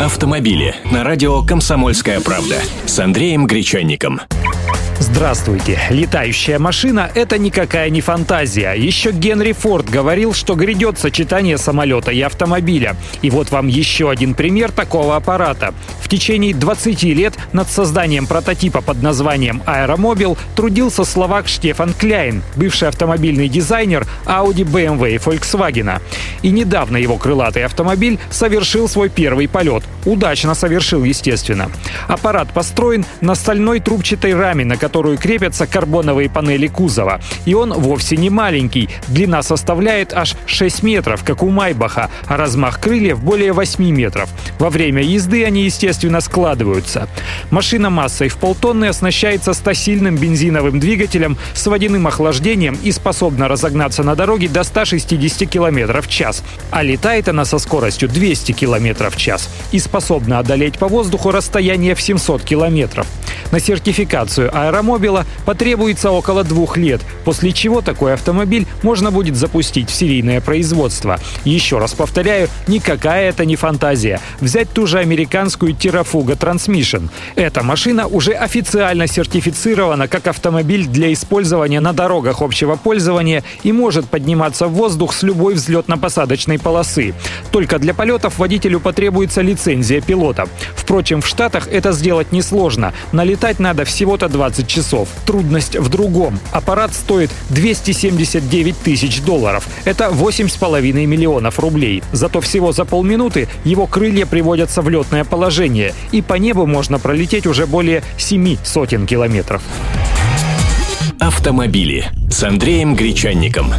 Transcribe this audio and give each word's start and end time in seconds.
Автомобили 0.00 0.76
на 0.92 1.02
радио 1.02 1.42
«Комсомольская 1.42 2.20
правда» 2.20 2.54
с 2.86 3.00
Андреем 3.00 3.48
Гречанником. 3.48 4.20
Здравствуйте. 5.00 5.80
Летающая 5.90 6.60
машина— 6.60 7.10
это 7.16 7.36
никакая 7.36 7.90
не 7.90 8.00
фантазия. 8.00 8.74
Еще 8.74 9.10
Генри 9.10 9.50
Форд 9.50 9.90
говорил, 9.90 10.34
что 10.34 10.54
грядет 10.54 11.00
сочетание 11.00 11.58
самолета 11.58 12.12
и 12.12 12.20
автомобиля. 12.20 12.94
И 13.22 13.30
вот 13.30 13.50
вам 13.50 13.66
еще 13.66 14.08
один 14.08 14.34
пример 14.34 14.70
такого 14.70 15.16
аппарата. 15.16 15.74
В 16.08 16.10
течение 16.10 16.54
20 16.54 17.02
лет 17.02 17.34
над 17.52 17.68
созданием 17.68 18.26
прототипа 18.26 18.80
под 18.80 19.02
названием 19.02 19.62
«Аэромобил» 19.66 20.38
трудился 20.56 21.04
словак 21.04 21.48
Штефан 21.48 21.92
Кляйн, 21.92 22.42
бывший 22.56 22.88
автомобильный 22.88 23.46
дизайнер 23.46 24.06
Audi, 24.24 24.64
BMW 24.64 25.16
и 25.16 25.18
Volkswagen. 25.18 26.00
И 26.40 26.48
недавно 26.48 26.96
его 26.96 27.18
крылатый 27.18 27.62
автомобиль 27.66 28.18
совершил 28.30 28.88
свой 28.88 29.10
первый 29.10 29.48
полет. 29.48 29.84
Удачно 30.06 30.54
совершил, 30.54 31.04
естественно. 31.04 31.70
Аппарат 32.06 32.54
построен 32.54 33.04
на 33.20 33.34
стальной 33.34 33.78
трубчатой 33.78 34.34
раме, 34.34 34.64
на 34.64 34.78
которую 34.78 35.18
крепятся 35.18 35.66
карбоновые 35.66 36.30
панели 36.30 36.68
кузова. 36.68 37.20
И 37.44 37.52
он 37.52 37.74
вовсе 37.74 38.16
не 38.16 38.30
маленький. 38.30 38.88
Длина 39.08 39.42
составляет 39.42 40.14
аж 40.14 40.36
6 40.46 40.82
метров, 40.82 41.22
как 41.22 41.42
у 41.42 41.50
Майбаха, 41.50 42.08
а 42.26 42.38
размах 42.38 42.80
крыльев 42.80 43.22
более 43.22 43.52
8 43.52 43.84
метров. 43.90 44.30
Во 44.58 44.70
время 44.70 45.02
езды 45.02 45.44
они, 45.44 45.64
естественно, 45.64 45.97
складываются. 46.20 47.08
Машина 47.50 47.90
массой 47.90 48.28
в 48.28 48.36
полтонны 48.36 48.86
оснащается 48.86 49.52
стасильным 49.52 50.16
бензиновым 50.16 50.80
двигателем 50.80 51.36
с 51.54 51.66
водяным 51.66 52.06
охлаждением 52.06 52.78
и 52.82 52.92
способна 52.92 53.48
разогнаться 53.48 54.02
на 54.02 54.14
дороге 54.14 54.48
до 54.48 54.62
160 54.62 55.48
км 55.48 56.00
в 56.00 56.08
час. 56.08 56.42
А 56.70 56.82
летает 56.82 57.28
она 57.28 57.44
со 57.44 57.58
скоростью 57.58 58.08
200 58.08 58.52
км 58.52 59.10
в 59.10 59.16
час 59.16 59.48
и 59.72 59.78
способна 59.78 60.38
одолеть 60.38 60.78
по 60.78 60.88
воздуху 60.88 61.30
расстояние 61.30 61.94
в 61.94 62.00
700 62.00 62.42
километров. 62.42 63.06
На 63.50 63.60
сертификацию 63.60 64.50
аэромобила 64.52 65.24
потребуется 65.46 66.10
около 66.10 66.44
двух 66.44 66.76
лет, 66.76 67.00
после 67.24 67.52
чего 67.52 67.80
такой 67.80 68.12
автомобиль 68.12 68.66
можно 68.82 69.10
будет 69.10 69.36
запустить 69.36 69.88
в 69.88 69.94
серийное 69.94 70.40
производство. 70.40 71.18
Еще 71.44 71.78
раз 71.78 71.94
повторяю, 71.94 72.48
никакая 72.66 73.30
это 73.30 73.46
не 73.46 73.56
фантазия. 73.56 74.20
Взять 74.40 74.70
ту 74.70 74.86
же 74.86 74.98
американскую 74.98 75.72
Terrafuga 75.72 76.36
Transmission. 76.38 77.08
Эта 77.36 77.62
машина 77.62 78.06
уже 78.06 78.32
официально 78.32 79.06
сертифицирована 79.06 80.08
как 80.08 80.26
автомобиль 80.26 80.86
для 80.86 81.12
использования 81.12 81.80
на 81.80 81.94
дорогах 81.94 82.42
общего 82.42 82.76
пользования 82.76 83.44
и 83.62 83.72
может 83.72 84.06
подниматься 84.08 84.66
в 84.66 84.72
воздух 84.72 85.14
с 85.14 85.22
любой 85.22 85.54
взлетно-посадочной 85.54 86.58
полосы. 86.58 87.14
Только 87.50 87.78
для 87.78 87.94
полетов 87.94 88.38
водителю 88.38 88.80
потребуется 88.80 89.40
лицензия 89.40 90.02
пилота. 90.02 90.46
Впрочем, 90.76 91.22
в 91.22 91.26
Штатах 91.26 91.66
это 91.68 91.92
сделать 91.92 92.32
несложно. 92.32 92.92
Налетать 93.12 93.37
Летать 93.38 93.60
надо 93.60 93.84
всего-то 93.84 94.28
20 94.28 94.66
часов. 94.66 95.08
Трудность 95.24 95.76
в 95.76 95.88
другом. 95.88 96.40
Аппарат 96.50 96.92
стоит 96.92 97.30
279 97.50 98.76
тысяч 98.76 99.20
долларов. 99.20 99.64
Это 99.84 100.08
8,5 100.08 101.06
миллионов 101.06 101.60
рублей. 101.60 102.02
Зато 102.10 102.40
всего 102.40 102.72
за 102.72 102.84
полминуты 102.84 103.46
его 103.62 103.86
крылья 103.86 104.26
приводятся 104.26 104.82
в 104.82 104.88
летное 104.88 105.22
положение. 105.22 105.94
И 106.10 106.20
по 106.20 106.34
небу 106.34 106.66
можно 106.66 106.98
пролететь 106.98 107.46
уже 107.46 107.68
более 107.68 108.02
7 108.16 108.56
сотен 108.64 109.06
километров. 109.06 109.62
Автомобили 111.20 112.06
с 112.28 112.42
Андреем 112.42 112.96
Гречанником. 112.96 113.72